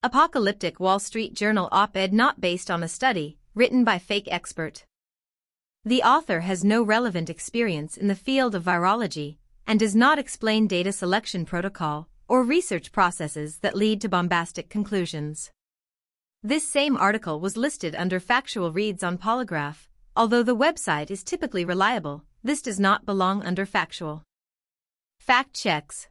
Apocalyptic 0.03 0.81
Wall 0.81 0.99
Street 0.99 1.35
Journal 1.35 1.69
op-ed 1.71 2.11
not 2.11 2.41
based 2.41 2.71
on 2.71 2.83
a 2.83 2.89
study, 2.89 3.37
written 3.55 3.85
by 3.85 3.99
fake 3.99 4.27
expert. 4.31 4.87
The 5.85 6.03
author 6.03 6.41
has 6.41 6.65
no 6.65 6.83
relevant 6.83 7.29
experience 7.29 7.99
in 7.99 8.09
the 8.09 8.15
field 8.15 8.55
of 8.55 8.65
virology 8.65 9.37
and 9.67 9.79
does 9.79 9.95
not 9.95 10.19
explain 10.19 10.67
data 10.67 10.91
selection 10.91 11.45
protocol 11.45 12.09
or 12.29 12.43
research 12.43 12.93
processes 12.93 13.59
that 13.59 13.77
lead 13.77 14.01
to 14.01 14.09
bombastic 14.09 14.71
conclusions. 14.71 15.51
This 16.43 16.67
same 16.67 16.97
article 16.97 17.39
was 17.39 17.59
listed 17.59 17.95
under 17.95 18.19
factual 18.21 18.73
reads 18.73 19.03
on 19.03 19.19
Polygraph, 19.19 19.89
although 20.17 20.43
the 20.43 20.57
website 20.57 21.11
is 21.11 21.23
typically 21.23 21.67
reliable 21.67 22.25
this 22.43 22.63
does 22.63 22.81
not 22.81 23.05
belong 23.05 23.43
under 23.43 23.67
factual. 23.67 24.23
Fact 25.19 25.53
checks. 25.53 26.09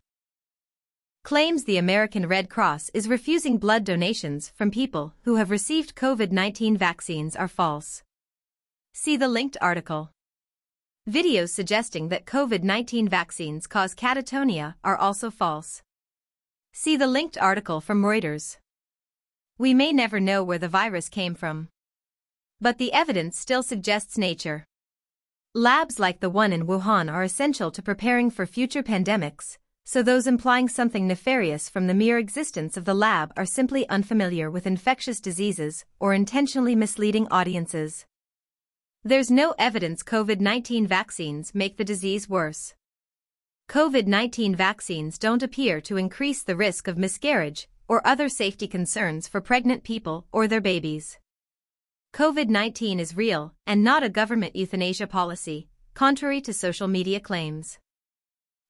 Claims 1.23 1.65
the 1.65 1.77
American 1.77 2.27
Red 2.27 2.49
Cross 2.49 2.89
is 2.93 3.09
refusing 3.09 3.57
blood 3.57 3.83
donations 3.83 4.51
from 4.55 4.71
people 4.71 5.13
who 5.23 5.35
have 5.35 5.51
received 5.51 5.93
COVID-19 5.95 6.77
vaccines 6.77 7.35
are 7.35 7.47
false. 7.47 8.03
See 8.93 9.17
the 9.17 9.27
linked 9.27 9.57
article. 9.61 10.11
Videos 11.07 11.49
suggesting 11.49 12.07
that 12.09 12.25
COVID-19 12.25 13.09
vaccines 13.09 13.67
cause 13.67 13.93
catatonia 13.93 14.75
are 14.83 14.95
also 14.95 15.29
false. 15.29 15.83
See 16.71 16.95
the 16.95 17.07
linked 17.07 17.37
article 17.37 17.81
from 17.81 18.01
Reuters. 18.01 18.57
We 19.57 19.73
may 19.73 19.91
never 19.91 20.19
know 20.19 20.41
where 20.43 20.57
the 20.57 20.69
virus 20.69 21.09
came 21.09 21.35
from. 21.35 21.67
But 22.61 22.77
the 22.77 22.93
evidence 22.93 23.37
still 23.37 23.61
suggests 23.61 24.17
nature. 24.17 24.65
Labs 25.53 25.99
like 25.99 26.21
the 26.21 26.29
one 26.29 26.53
in 26.53 26.65
Wuhan 26.65 27.11
are 27.11 27.23
essential 27.23 27.71
to 27.71 27.81
preparing 27.81 28.31
for 28.31 28.45
future 28.45 28.83
pandemics, 28.83 29.57
so 29.85 30.03
those 30.03 30.27
implying 30.27 30.67
something 30.67 31.07
nefarious 31.07 31.69
from 31.69 31.87
the 31.87 31.93
mere 31.93 32.17
existence 32.17 32.77
of 32.77 32.85
the 32.85 32.93
lab 32.93 33.33
are 33.35 33.45
simply 33.45 33.87
unfamiliar 33.89 34.51
with 34.51 34.67
infectious 34.67 35.19
diseases 35.19 35.85
or 35.99 36.13
intentionally 36.13 36.75
misleading 36.75 37.27
audiences. 37.29 38.05
There's 39.03 39.31
no 39.31 39.55
evidence 39.57 40.03
COVID-19 40.03 40.85
vaccines 40.85 41.55
make 41.55 41.77
the 41.77 41.85
disease 41.85 42.27
worse. 42.27 42.73
COVID-19 43.69 44.55
vaccines 44.55 45.17
don't 45.17 45.43
appear 45.43 45.79
to 45.81 45.97
increase 45.97 46.43
the 46.43 46.55
risk 46.55 46.87
of 46.87 46.97
miscarriage 46.97 47.69
or 47.87 48.05
other 48.05 48.27
safety 48.27 48.67
concerns 48.67 49.27
for 49.27 49.41
pregnant 49.41 49.83
people 49.83 50.25
or 50.31 50.47
their 50.47 50.61
babies. 50.61 51.17
COVID-19 52.13 52.99
is 52.99 53.15
real 53.15 53.53
and 53.67 53.83
not 53.83 54.03
a 54.03 54.09
government 54.09 54.55
euthanasia 54.55 55.07
policy, 55.07 55.67
contrary 55.93 56.41
to 56.41 56.53
social 56.53 56.87
media 56.87 57.19
claims. 57.19 57.77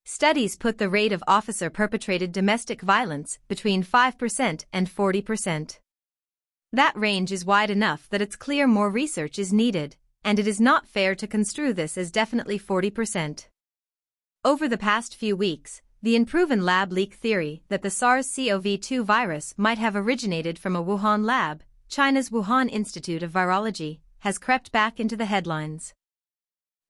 Studies 0.06 0.56
put 0.56 0.78
the 0.78 0.90
rate 0.90 1.12
of 1.12 1.24
officer-perpetrated 1.28 2.32
domestic 2.32 2.82
violence 2.82 3.40
between 3.48 3.84
5% 3.84 4.66
and 4.74 4.90
40%. 4.90 5.80
That 6.72 6.98
range 6.98 7.32
is 7.32 7.46
wide 7.46 7.70
enough 7.70 8.10
that 8.10 8.22
it's 8.22 8.36
clear 8.36 8.68
more 8.68 8.90
research 8.90 9.40
is 9.40 9.54
needed, 9.54 9.96
and 10.24 10.40
it 10.40 10.48
is 10.48 10.60
not 10.60 10.88
fair 10.88 11.16
to 11.16 11.28
construe 11.28 11.74
this 11.74 11.98
as 11.98 12.12
definitely 12.12 12.60
40%. 12.60 13.48
Over 14.46 14.68
the 14.68 14.78
past 14.78 15.16
few 15.16 15.36
weeks, 15.36 15.82
the 16.02 16.16
unproven 16.16 16.64
lab 16.64 16.92
leak 16.92 17.16
theory 17.16 17.64
that 17.68 17.82
the 17.82 17.90
SARS-CoV-2 17.90 19.04
virus 19.04 19.54
might 19.58 19.78
have 19.78 19.96
originated 19.96 20.58
from 20.58 20.76
a 20.76 20.84
Wuhan 20.84 21.26
lab 21.26 21.64
China's 21.90 22.30
Wuhan 22.30 22.70
Institute 22.70 23.24
of 23.24 23.32
Virology 23.32 24.00
has 24.20 24.38
crept 24.38 24.72
back 24.72 25.00
into 25.00 25.18
the 25.18 25.26
headlines. 25.26 25.94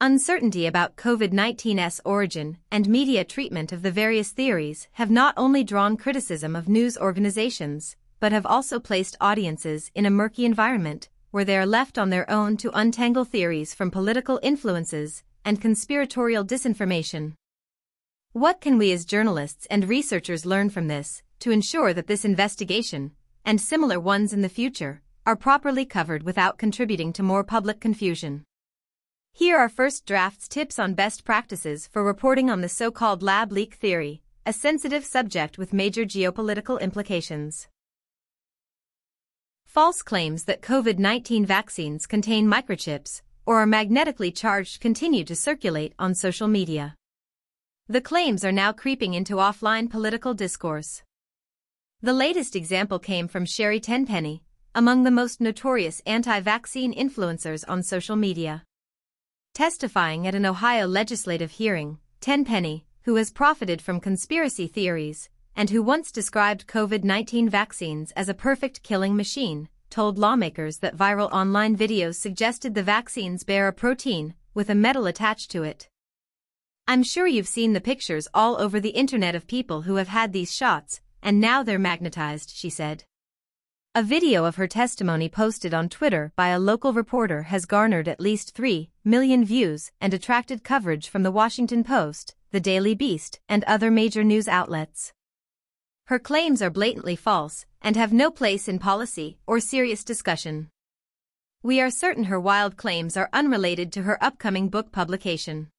Uncertainty 0.02 0.66
about 0.66 0.96
COVID-19's 0.96 2.00
origin 2.06 2.58
and 2.72 2.88
media 2.88 3.26
treatment 3.26 3.74
of 3.74 3.82
the 3.82 3.92
various 3.92 4.32
theories 4.32 4.88
have 4.94 5.12
not 5.12 5.34
only 5.36 5.62
drawn 5.62 5.98
criticism 5.98 6.56
of 6.56 6.70
news 6.70 6.98
organizations, 6.98 7.98
but 8.22 8.32
have 8.32 8.46
also 8.46 8.80
placed 8.80 9.18
audiences 9.20 9.92
in 9.94 10.06
a 10.06 10.10
murky 10.10 10.46
environment 10.46 11.10
where 11.32 11.44
they 11.44 11.58
are 11.58 11.66
left 11.66 11.98
on 11.98 12.12
their 12.12 12.30
own 12.32 12.56
to 12.56 12.72
untangle 12.74 13.26
theories 13.26 13.74
from 13.74 13.92
political 13.92 14.40
influences 14.42 15.22
and 15.44 15.60
conspiratorial 15.60 16.46
disinformation. 16.46 17.34
What 18.32 18.62
can 18.62 18.78
we 18.78 18.94
as 18.94 19.04
journalists 19.04 19.68
and 19.70 19.90
researchers 19.90 20.46
learn 20.46 20.70
from 20.70 20.88
this 20.88 21.24
to 21.40 21.52
ensure 21.52 21.94
that 21.94 22.08
this 22.08 22.24
investigation, 22.24 23.12
and 23.44 23.60
similar 23.60 24.00
ones 24.00 24.32
in 24.32 24.44
the 24.44 24.48
future, 24.48 25.02
are 25.26 25.36
properly 25.36 25.86
covered 25.86 26.24
without 26.24 26.58
contributing 26.58 27.12
to 27.12 27.22
more 27.22 27.44
public 27.44 27.82
confusion. 27.82 28.46
Here 29.34 29.58
are 29.58 29.70
first 29.70 30.06
drafts 30.06 30.48
tips 30.48 30.80
on 30.80 30.94
best 30.94 31.24
practices 31.24 31.88
for 31.88 32.04
reporting 32.04 32.50
on 32.50 32.62
the 32.62 32.70
so-called 32.70 33.24
lab 33.24 33.52
leak 33.52 33.76
theory, 33.76 34.22
a 34.46 34.54
sensitive 34.54 35.06
subject 35.06 35.58
with 35.58 35.74
major 35.74 36.04
geopolitical 36.04 36.80
implications. 36.82 37.68
False 39.66 40.02
claims 40.02 40.46
that 40.46 40.62
COVID-19 40.62 41.46
vaccines 41.46 42.08
contain 42.08 42.48
microchips 42.48 43.22
or 43.46 43.58
are 43.60 43.68
magnetically 43.68 44.32
charged 44.32 44.80
continue 44.80 45.24
to 45.24 45.36
circulate 45.36 45.94
on 45.98 46.14
social 46.14 46.48
media. 46.48 46.96
The 47.88 48.02
claims 48.02 48.44
are 48.44 48.52
now 48.52 48.72
creeping 48.72 49.14
into 49.14 49.36
offline 49.36 49.90
political 49.90 50.34
discourse. 50.34 51.02
The 52.02 52.14
latest 52.14 52.56
example 52.56 53.00
came 53.00 53.28
from 53.28 53.46
Sherry 53.46 53.80
Tenpenny, 53.80 54.44
among 54.76 55.04
the 55.04 55.12
most 55.12 55.42
notorious 55.42 56.02
anti-vaccine 56.06 56.94
influencers 56.94 57.64
on 57.68 57.82
social 57.84 58.16
media. 58.16 58.64
Testifying 59.54 60.26
at 60.26 60.36
an 60.36 60.46
Ohio 60.46 60.88
legislative 60.88 61.52
hearing, 61.52 62.00
Tenpenny, 62.22 62.86
who 63.04 63.16
has 63.16 63.32
profited 63.32 63.82
from 63.82 64.00
conspiracy 64.00 64.68
theories, 64.68 65.30
and 65.56 65.70
who 65.70 65.84
once 65.84 66.12
described 66.12 66.68
COVID-19 66.68 67.50
vaccines 67.50 68.12
as 68.12 68.30
a 68.30 68.34
perfect 68.34 68.84
killing 68.84 69.16
machine, 69.16 69.68
told 69.90 70.18
lawmakers 70.18 70.78
that 70.78 70.96
viral 70.96 71.32
online 71.32 71.76
videos 71.76 72.16
suggested 72.16 72.76
the 72.76 72.84
vaccines 72.84 73.44
bear 73.44 73.68
a 73.68 73.74
protein 73.74 74.34
with 74.54 74.70
a 74.70 74.76
metal 74.76 75.06
attached 75.08 75.52
to 75.52 75.64
it. 75.64 75.90
I'm 76.88 77.04
sure 77.04 77.28
you've 77.28 77.48
seen 77.48 77.74
the 77.74 77.82
pictures 77.82 78.28
all 78.34 78.60
over 78.62 78.80
the 78.80 78.90
internet 78.90 79.36
of 79.36 79.48
people 79.48 79.82
who 79.82 79.96
have 79.96 80.08
had 80.08 80.32
these 80.32 80.56
shots, 80.56 81.02
and 81.22 81.40
now 81.40 81.64
they're 81.64 81.78
magnetized, 81.78 82.52
she 82.56 82.70
said. 82.70 83.04
A 83.96 84.04
video 84.04 84.46
of 84.46 84.58
her 84.58 84.68
testimony 84.68 85.30
posted 85.30 85.74
on 85.74 85.90
Twitter 85.90 86.32
by 86.36 86.50
a 86.50 86.60
local 86.60 86.94
reporter 86.94 87.44
has 87.44 87.66
garnered 87.66 88.08
at 88.08 88.20
least 88.20 88.54
3 88.54 88.88
million 89.04 89.44
views 89.44 89.92
and 90.00 90.14
attracted 90.14 90.64
coverage 90.64 91.10
from 91.10 91.24
the 91.24 91.32
Washington 91.32 91.84
Post, 91.84 92.36
the 92.52 92.60
Daily 92.60 92.94
Beast, 92.94 93.40
and 93.50 93.64
other 93.64 93.90
major 93.90 94.24
news 94.24 94.48
outlets. 94.48 95.12
Her 96.06 96.20
claims 96.20 96.62
are 96.62 96.70
blatantly 96.70 97.16
false 97.16 97.66
and 97.82 97.96
have 97.96 98.14
no 98.14 98.30
place 98.30 98.68
in 98.68 98.78
policy 98.78 99.40
or 99.48 99.60
serious 99.60 100.04
discussion. 100.04 100.70
We 101.64 101.82
are 101.82 101.90
certain 101.90 102.26
her 102.26 102.40
wild 102.40 102.78
claims 102.78 103.18
are 103.18 103.30
unrelated 103.34 103.92
to 103.94 104.04
her 104.04 104.24
upcoming 104.24 104.70
book 104.70 104.92
publication. 104.92 105.70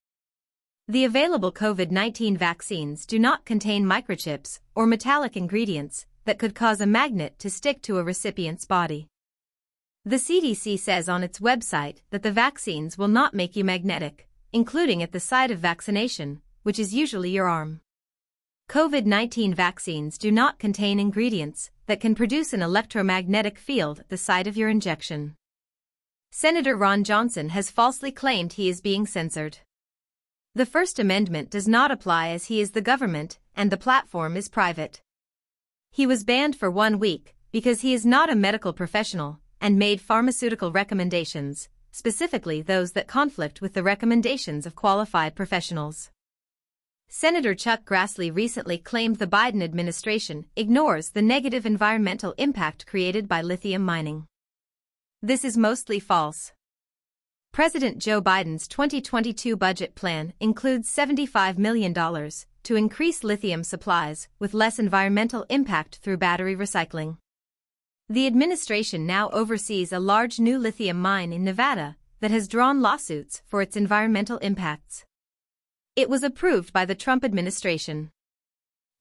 The 0.88 1.04
available 1.04 1.52
COVID-19 1.52 2.36
vaccines 2.36 3.06
do 3.06 3.20
not 3.20 3.44
contain 3.44 3.84
microchips 3.84 4.58
or 4.74 4.84
metallic 4.84 5.36
ingredients 5.36 6.06
that 6.30 6.38
could 6.38 6.54
cause 6.54 6.80
a 6.80 6.86
magnet 6.86 7.36
to 7.40 7.50
stick 7.50 7.82
to 7.82 7.98
a 7.98 8.04
recipient's 8.04 8.64
body. 8.64 9.08
The 10.04 10.14
CDC 10.14 10.78
says 10.78 11.08
on 11.08 11.24
its 11.24 11.40
website 11.40 12.02
that 12.10 12.22
the 12.22 12.30
vaccines 12.30 12.96
will 12.96 13.08
not 13.08 13.34
make 13.34 13.56
you 13.56 13.64
magnetic, 13.64 14.28
including 14.52 15.02
at 15.02 15.10
the 15.10 15.18
site 15.18 15.50
of 15.50 15.58
vaccination, 15.58 16.40
which 16.62 16.78
is 16.78 16.94
usually 16.94 17.30
your 17.30 17.48
arm. 17.48 17.80
COVID-19 18.68 19.56
vaccines 19.56 20.18
do 20.18 20.30
not 20.30 20.60
contain 20.60 21.00
ingredients 21.00 21.72
that 21.86 22.00
can 22.00 22.14
produce 22.14 22.52
an 22.52 22.62
electromagnetic 22.62 23.58
field 23.58 23.98
at 23.98 24.08
the 24.08 24.16
site 24.16 24.46
of 24.46 24.56
your 24.56 24.68
injection. 24.68 25.34
Senator 26.30 26.76
Ron 26.76 27.02
Johnson 27.02 27.48
has 27.48 27.72
falsely 27.72 28.12
claimed 28.12 28.52
he 28.52 28.68
is 28.68 28.80
being 28.80 29.04
censored. 29.04 29.58
The 30.54 30.64
First 30.64 31.00
Amendment 31.00 31.50
does 31.50 31.66
not 31.66 31.90
apply 31.90 32.28
as 32.28 32.44
he 32.44 32.60
is 32.60 32.70
the 32.70 32.80
government 32.80 33.40
and 33.56 33.72
the 33.72 33.76
platform 33.76 34.36
is 34.36 34.48
private. 34.48 35.02
He 35.92 36.06
was 36.06 36.24
banned 36.24 36.54
for 36.54 36.70
one 36.70 36.98
week 36.98 37.34
because 37.50 37.80
he 37.80 37.92
is 37.92 38.06
not 38.06 38.30
a 38.30 38.36
medical 38.36 38.72
professional 38.72 39.40
and 39.60 39.78
made 39.78 40.00
pharmaceutical 40.00 40.70
recommendations, 40.70 41.68
specifically 41.90 42.62
those 42.62 42.92
that 42.92 43.08
conflict 43.08 43.60
with 43.60 43.74
the 43.74 43.82
recommendations 43.82 44.66
of 44.66 44.76
qualified 44.76 45.34
professionals. 45.34 46.10
Senator 47.08 47.56
Chuck 47.56 47.84
Grassley 47.84 48.32
recently 48.32 48.78
claimed 48.78 49.16
the 49.16 49.26
Biden 49.26 49.64
administration 49.64 50.46
ignores 50.54 51.10
the 51.10 51.22
negative 51.22 51.66
environmental 51.66 52.34
impact 52.38 52.86
created 52.86 53.26
by 53.26 53.42
lithium 53.42 53.82
mining. 53.82 54.26
This 55.20 55.44
is 55.44 55.56
mostly 55.56 55.98
false. 55.98 56.52
President 57.52 57.98
Joe 57.98 58.22
Biden's 58.22 58.68
2022 58.68 59.56
budget 59.56 59.96
plan 59.96 60.34
includes 60.38 60.88
$75 60.94 61.58
million 61.58 61.92
to 62.64 62.76
increase 62.76 63.24
lithium 63.24 63.64
supplies 63.64 64.28
with 64.38 64.54
less 64.54 64.78
environmental 64.78 65.46
impact 65.48 65.96
through 65.96 66.16
battery 66.16 66.54
recycling. 66.54 67.16
The 68.08 68.26
administration 68.26 69.06
now 69.06 69.30
oversees 69.30 69.92
a 69.92 70.00
large 70.00 70.40
new 70.40 70.58
lithium 70.58 71.00
mine 71.00 71.32
in 71.32 71.44
Nevada 71.44 71.96
that 72.20 72.30
has 72.30 72.48
drawn 72.48 72.82
lawsuits 72.82 73.42
for 73.46 73.62
its 73.62 73.76
environmental 73.76 74.38
impacts. 74.38 75.04
It 75.96 76.08
was 76.08 76.22
approved 76.22 76.72
by 76.72 76.84
the 76.84 76.94
Trump 76.94 77.24
administration. 77.24 78.10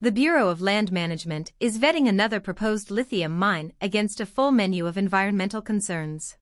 The 0.00 0.12
Bureau 0.12 0.48
of 0.48 0.62
Land 0.62 0.90
Management 0.90 1.52
is 1.60 1.78
vetting 1.78 2.08
another 2.08 2.40
proposed 2.40 2.90
lithium 2.90 3.38
mine 3.38 3.74
against 3.80 4.20
a 4.20 4.26
full 4.26 4.50
menu 4.50 4.86
of 4.86 4.96
environmental 4.96 5.60
concerns. 5.60 6.38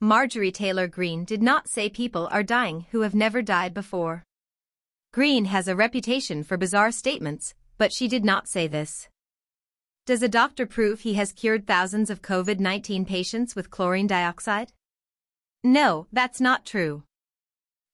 Marjorie 0.00 0.52
Taylor 0.52 0.88
Greene 0.88 1.24
did 1.24 1.42
not 1.42 1.68
say 1.68 1.88
people 1.88 2.28
are 2.30 2.42
dying 2.42 2.84
who 2.90 3.00
have 3.00 3.14
never 3.14 3.40
died 3.40 3.72
before. 3.72 4.25
Greene 5.16 5.46
has 5.46 5.66
a 5.66 5.74
reputation 5.74 6.42
for 6.42 6.58
bizarre 6.58 6.92
statements, 6.92 7.54
but 7.78 7.90
she 7.90 8.06
did 8.06 8.22
not 8.22 8.46
say 8.46 8.66
this. 8.66 9.08
Does 10.04 10.22
a 10.22 10.28
doctor 10.28 10.66
prove 10.66 11.00
he 11.00 11.14
has 11.14 11.32
cured 11.32 11.66
thousands 11.66 12.10
of 12.10 12.20
COVID 12.20 12.60
19 12.60 13.06
patients 13.06 13.56
with 13.56 13.70
chlorine 13.70 14.06
dioxide? 14.06 14.74
No, 15.64 16.06
that's 16.12 16.38
not 16.38 16.66
true. 16.66 17.04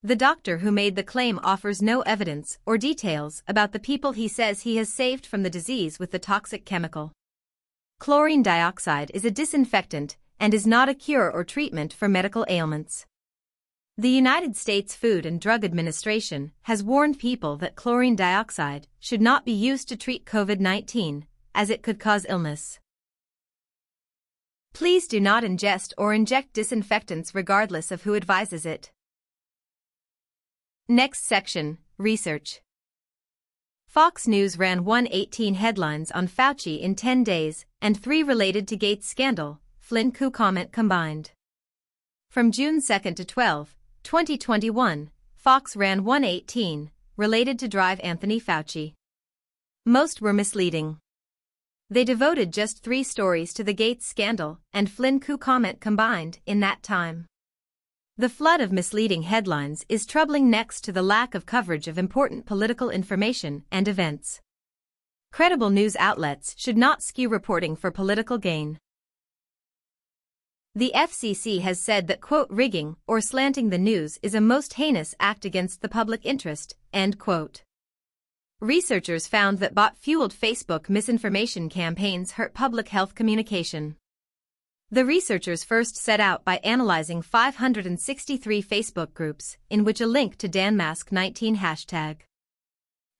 The 0.03 0.17
doctor 0.17 0.59
who 0.59 0.73
made 0.73 0.97
the 0.97 1.05
claim 1.05 1.39
offers 1.45 1.81
no 1.81 2.01
evidence 2.01 2.59
or 2.67 2.77
details 2.77 3.45
about 3.47 3.71
the 3.71 3.79
people 3.79 4.11
he 4.11 4.27
says 4.27 4.63
he 4.63 4.79
has 4.79 4.93
saved 4.93 5.25
from 5.25 5.45
the 5.45 5.57
disease 5.59 6.01
with 6.01 6.11
the 6.11 6.19
toxic 6.19 6.65
chemical. 6.65 7.13
Chlorine 8.01 8.43
dioxide 8.43 9.13
is 9.15 9.25
a 9.25 9.31
disinfectant 9.31 10.17
and 10.41 10.53
is 10.53 10.67
not 10.67 10.89
a 10.89 10.95
cure 11.07 11.31
or 11.31 11.45
treatment 11.45 11.93
for 11.93 12.09
medical 12.09 12.45
ailments. 12.49 13.07
The 13.99 14.09
United 14.09 14.57
States 14.57 14.97
Food 14.97 15.27
and 15.27 15.39
Drug 15.39 15.67
Administration 15.67 16.53
has 16.63 16.83
warned 16.83 17.19
people 17.19 17.59
that 17.59 17.77
chlorine 17.77 18.17
dioxide 18.17 18.89
should 18.99 19.21
not 19.21 19.45
be 19.45 19.53
used 19.53 19.87
to 19.91 19.99
treat 19.99 20.25
COVID 20.25 20.61
19 20.61 21.27
as 21.55 21.69
it 21.69 21.83
could 21.83 22.01
cause 22.01 22.25
illness. 22.27 22.81
Please 24.73 25.07
do 25.07 25.21
not 25.21 25.45
ingest 25.45 25.93
or 25.99 26.15
inject 26.15 26.55
disinfectants 26.55 27.35
regardless 27.35 27.91
of 27.91 28.05
who 28.05 28.15
advises 28.15 28.65
it. 28.65 28.91
Next 30.89 31.27
section, 31.27 31.77
Research. 31.99 32.63
Fox 33.87 34.27
News 34.27 34.59
ran 34.59 34.87
118 34.87 35.57
headlines 35.57 36.11
on 36.13 36.29
Fauci 36.29 36.81
in 36.81 36.95
10 36.95 37.25
days 37.25 37.67
and 37.83 38.01
three 38.01 38.23
related 38.23 38.67
to 38.69 38.77
Gates 38.77 39.07
scandal, 39.07 39.61
Flynn 39.79 40.13
coup 40.13 40.31
comment 40.31 40.73
combined. 40.73 41.33
From 42.31 42.51
June 42.51 42.81
2 42.81 43.13
to 43.13 43.25
12, 43.27 43.77
2021, 44.03 45.11
Fox 45.37 45.77
ran 45.77 46.05
118, 46.05 46.91
related 47.17 47.59
to 47.59 47.69
drive 47.69 48.01
Anthony 48.01 48.41
Fauci. 48.41 48.95
Most 49.87 50.21
were 50.21 50.33
misleading. 50.33 50.99
They 51.89 52.05
devoted 52.05 52.53
just 52.53 52.83
three 52.83 53.03
stories 53.03 53.53
to 53.55 53.65
the 53.65 53.75
Gates 53.75 54.07
scandal 54.07 54.59
and 54.73 54.91
Flynn 54.91 55.21
coup 55.21 55.39
comment 55.39 55.81
combined 55.81 56.41
in 56.47 56.61
that 56.61 56.83
time. 56.83 57.27
The 58.17 58.29
flood 58.29 58.61
of 58.61 58.73
misleading 58.73 59.23
headlines 59.23 59.85
is 59.89 60.07
troubling 60.07 60.51
next 60.51 60.83
to 60.85 60.93
the 60.93 61.03
lack 61.03 61.35
of 61.35 61.47
coverage 61.47 61.89
of 61.89 61.99
important 61.99 62.47
political 62.47 62.91
information 62.91 63.65
and 63.71 63.89
events. 63.89 64.41
Credible 65.33 65.71
news 65.71 65.97
outlets 65.97 66.55
should 66.59 66.77
not 66.77 67.03
skew 67.03 67.29
reporting 67.29 67.77
for 67.77 67.91
political 67.91 68.37
gain. 68.37 68.79
The 70.75 70.93
FCC 70.95 71.61
has 71.61 71.79
said 71.83 72.07
that 72.07 72.23
quote 72.23 72.49
rigging 72.49 72.97
or 73.07 73.21
slanting 73.21 73.69
the 73.69 73.77
news 73.77 74.19
is 74.23 74.35
a 74.35 74.41
most 74.41 74.73
heinous 74.75 75.15
act 75.21 75.45
against 75.45 75.83
the 75.83 75.89
public 75.89 76.25
interest, 76.25 76.77
end 76.95 77.19
quote. 77.19 77.63
Researchers 78.59 79.27
found 79.27 79.59
that 79.59 79.75
bot-fueled 79.75 80.33
Facebook 80.33 80.89
misinformation 80.89 81.69
campaigns 81.69 82.33
hurt 82.33 82.55
public 82.55 82.89
health 82.89 83.15
communication. 83.15 83.97
The 84.91 85.05
researchers 85.05 85.63
first 85.63 85.95
set 85.97 86.21
out 86.21 86.43
by 86.43 86.57
analyzing 86.65 87.21
563 87.21 88.63
Facebook 88.63 89.13
groups 89.13 89.59
in 89.69 89.85
which 89.85 90.01
a 90.01 90.07
link 90.07 90.39
to 90.39 90.49
DanMask19 90.49 91.57
hashtag. 91.57 92.21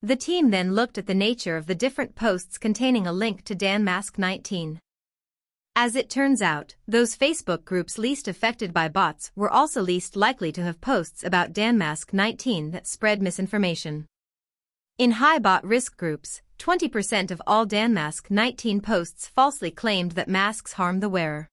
The 0.01 0.15
team 0.15 0.49
then 0.49 0.73
looked 0.73 0.97
at 0.97 1.05
the 1.05 1.13
nature 1.13 1.55
of 1.55 1.67
the 1.67 1.75
different 1.75 2.15
posts 2.15 2.57
containing 2.57 3.05
a 3.05 3.13
link 3.13 3.43
to 3.43 3.55
DanMask19. 3.55 4.79
As 5.75 5.95
it 5.95 6.07
turns 6.07 6.39
out, 6.39 6.75
those 6.87 7.17
Facebook 7.17 7.65
groups 7.65 7.97
least 7.97 8.27
affected 8.27 8.73
by 8.73 8.89
bots 8.89 9.31
were 9.35 9.49
also 9.49 9.81
least 9.81 10.15
likely 10.15 10.51
to 10.51 10.61
have 10.61 10.79
posts 10.79 11.23
about 11.23 11.51
DanMask19 11.51 12.71
that 12.71 12.85
spread 12.85 13.23
misinformation. 13.23 14.05
In 14.99 15.13
high 15.13 15.39
bot 15.39 15.65
risk 15.65 15.97
groups, 15.97 16.43
20% 16.59 17.31
of 17.31 17.41
all 17.47 17.65
DanMask 17.65 18.29
19 18.29 18.81
posts 18.81 19.27
falsely 19.27 19.71
claimed 19.71 20.11
that 20.11 20.29
masks 20.29 20.73
harm 20.73 20.99
the 20.99 21.09
wearer. 21.09 21.49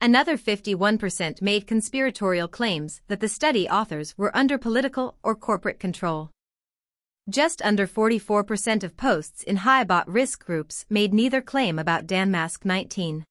Another 0.00 0.38
51% 0.38 1.42
made 1.42 1.66
conspiratorial 1.66 2.46
claims 2.46 3.00
that 3.08 3.18
the 3.18 3.28
study 3.28 3.68
authors 3.68 4.16
were 4.16 4.36
under 4.36 4.58
political 4.58 5.16
or 5.24 5.34
corporate 5.34 5.80
control. 5.80 6.30
Just 7.30 7.62
under 7.64 7.86
44% 7.86 8.84
of 8.84 8.98
posts 8.98 9.42
in 9.44 9.56
high 9.56 9.84
bot 9.84 10.06
risk 10.06 10.44
groups 10.44 10.84
made 10.90 11.14
neither 11.14 11.40
claim 11.40 11.78
about 11.78 12.06
DanMask 12.06 12.66
19. 12.66 13.24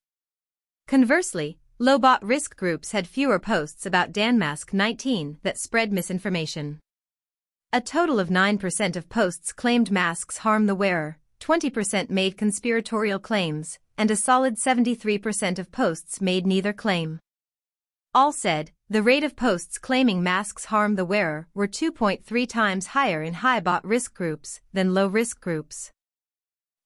Conversely, 0.88 1.58
low 1.78 1.96
bot 1.96 2.20
risk 2.24 2.56
groups 2.56 2.90
had 2.90 3.06
fewer 3.06 3.38
posts 3.38 3.86
about 3.86 4.12
DanMask 4.12 4.72
19 4.72 5.38
that 5.44 5.58
spread 5.58 5.92
misinformation. 5.92 6.80
A 7.72 7.80
total 7.80 8.18
of 8.18 8.30
9% 8.30 8.96
of 8.96 9.08
posts 9.08 9.52
claimed 9.52 9.92
masks 9.92 10.38
harm 10.38 10.66
the 10.66 10.74
wearer, 10.74 11.18
20% 11.38 12.10
made 12.10 12.36
conspiratorial 12.36 13.20
claims, 13.20 13.78
and 13.96 14.10
a 14.10 14.16
solid 14.16 14.56
73% 14.56 15.60
of 15.60 15.70
posts 15.70 16.20
made 16.20 16.48
neither 16.48 16.72
claim. 16.72 17.20
All 18.12 18.32
said, 18.32 18.72
the 18.90 19.02
rate 19.02 19.24
of 19.24 19.34
posts 19.34 19.78
claiming 19.78 20.22
masks 20.22 20.66
harm 20.66 20.94
the 20.94 21.06
wearer 21.06 21.48
were 21.54 21.66
2.3 21.66 22.46
times 22.46 22.88
higher 22.88 23.22
in 23.22 23.34
high 23.34 23.58
bot 23.58 23.82
risk 23.82 24.12
groups 24.12 24.60
than 24.74 24.92
low 24.92 25.06
risk 25.06 25.40
groups. 25.40 25.90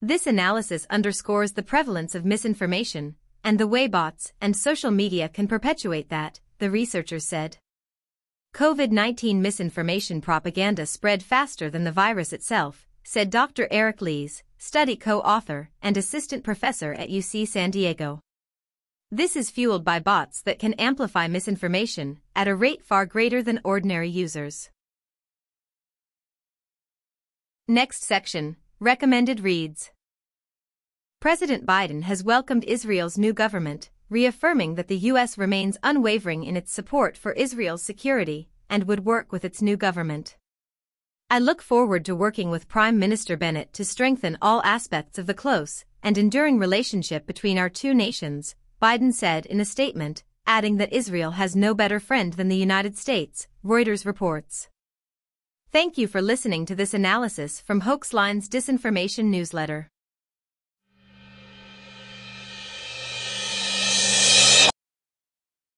This 0.01 0.25
analysis 0.25 0.87
underscores 0.91 1.53
the 1.53 1.65
prevalence 1.65 2.15
of 2.15 2.25
misinformation 2.25 3.17
and 3.43 3.59
the 3.59 3.67
way 3.67 3.89
bots 3.89 4.33
and 4.41 4.57
social 4.57 4.93
media 4.93 5.29
can 5.29 5.49
perpetuate 5.49 6.09
that, 6.09 6.39
the 6.59 6.71
researchers 6.71 7.27
said. 7.27 7.57
COVID-19 8.55 9.37
misinformation 9.41 10.21
propaganda 10.21 10.87
spread 10.87 11.23
faster 11.23 11.69
than 11.69 11.83
the 11.83 11.93
virus 11.93 12.33
itself, 12.33 12.87
said 13.03 13.29
Dr. 13.29 13.67
Eric 13.73 14.01
Leas, 14.01 14.45
study 14.57 14.95
co-author 14.95 15.71
and 15.83 15.97
assistant 15.97 16.45
professor 16.45 16.93
at 16.93 17.11
UC 17.11 17.49
San 17.49 17.73
Diego. 17.73 18.21
This 19.11 19.37
is 19.37 19.49
fueled 19.49 19.87
by 19.87 20.01
bots 20.01 20.43
that 20.43 20.59
can 20.59 20.75
amplify 20.75 21.29
misinformation 21.29 22.19
at 22.37 22.47
a 22.47 22.55
rate 22.55 22.85
far 22.85 23.07
greater 23.07 23.43
than 23.43 23.59
ordinary 23.65 24.11
users. 24.11 24.69
Next 27.67 28.05
section, 28.05 28.57
recommended 28.79 29.41
reads. 29.41 29.93
President 31.21 31.65
Biden 31.65 32.03
has 32.03 32.23
welcomed 32.23 32.65
Israel's 32.65 33.17
new 33.17 33.33
government, 33.33 33.89
reaffirming 34.11 34.75
that 34.75 34.89
the 34.89 34.99
U.S. 35.13 35.39
remains 35.39 35.79
unwavering 35.83 36.45
in 36.45 36.55
its 36.55 36.71
support 36.71 37.17
for 37.17 37.33
Israel's 37.33 37.83
security 37.83 38.51
and 38.69 38.85
would 38.85 39.07
work 39.07 39.33
with 39.33 39.43
its 39.43 39.63
new 39.63 39.79
government. 39.79 40.37
I 41.31 41.39
look 41.39 41.63
forward 41.63 42.05
to 42.05 42.15
working 42.15 42.51
with 42.51 42.69
Prime 42.69 42.99
Minister 42.99 43.39
Bennett 43.39 43.73
to 43.73 43.87
strengthen 43.87 44.37
all 44.43 44.63
aspects 44.65 45.19
of 45.19 45.27
the 45.27 45.33
close 45.33 45.87
and 46.03 46.19
enduring 46.19 46.59
relationship 46.59 47.27
between 47.27 47.57
our 47.57 47.71
two 47.71 47.95
nations, 47.95 48.55
Biden 48.81 49.13
said 49.13 49.45
in 49.47 49.61
a 49.61 49.65
statement, 49.65 50.23
adding 50.47 50.77
that 50.77 50.93
Israel 50.93 51.33
has 51.33 51.57
no 51.57 51.75
better 51.75 51.99
friend 51.99 52.35
than 52.35 52.49
the 52.49 52.57
United 52.57 52.97
States, 52.97 53.49
Reuters 53.65 54.07
reports. 54.07 54.69
Thank 55.73 55.99
you 55.99 56.07
for 56.07 56.23
listening 56.23 56.65
to 56.67 56.77
this 56.77 56.95
analysis 56.95 57.61
from 57.61 57.83
Hoaxline's 57.83 58.49
Disinformation 58.49 59.25
Newsletter. 59.25 59.89